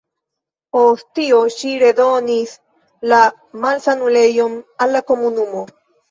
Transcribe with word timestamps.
Post 0.75 1.09
tio 1.17 1.41
ŝi 1.55 1.73
redonis 1.83 2.53
la 3.11 3.19
malsanulejon 3.65 4.55
al 4.87 4.95
la 4.97 5.03
komunumo. 5.13 5.63